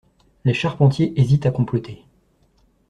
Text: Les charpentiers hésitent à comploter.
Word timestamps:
Les 0.45 0.55
charpentiers 0.55 1.13
hésitent 1.21 1.45
à 1.45 1.51
comploter. 1.51 2.03